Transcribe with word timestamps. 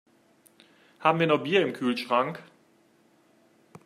Haben 0.99 1.19
wir 1.19 1.27
noch 1.27 1.43
Bier 1.43 1.61
im 1.61 1.73
Kühlschrank? 1.73 2.41